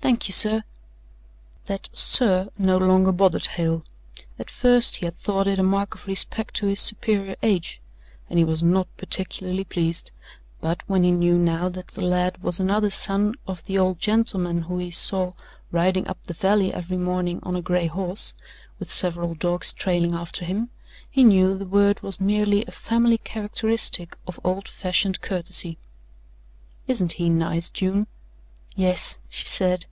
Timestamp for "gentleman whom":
13.98-14.78